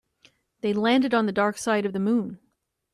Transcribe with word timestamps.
They 0.61 0.73
landed 0.73 1.13
on 1.13 1.27
the 1.27 1.31
dark 1.31 1.59
side 1.59 1.85
of 1.85 1.93
the 1.93 1.99
moon. 1.99 2.39